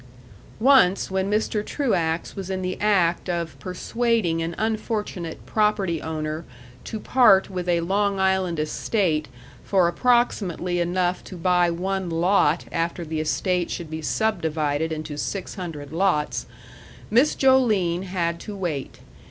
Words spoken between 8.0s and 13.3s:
Island estate for approximately enough to buy one lot after the